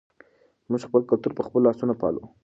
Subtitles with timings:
[0.69, 2.23] موږ خپل کلتور په خپلو لاسونو پالو.